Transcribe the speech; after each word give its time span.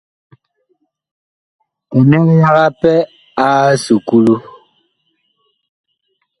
Kɛnɛg 1.89 2.25
yaga 2.41 2.67
pɛ 2.79 2.91
a 3.43 3.45
esuklu. 3.73 4.35